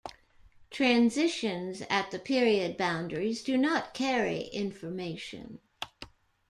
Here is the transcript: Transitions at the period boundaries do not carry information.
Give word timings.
Transitions 0.71 1.83
at 1.87 2.09
the 2.09 2.17
period 2.17 2.75
boundaries 2.75 3.43
do 3.43 3.55
not 3.55 3.93
carry 3.93 4.45
information. 4.45 5.59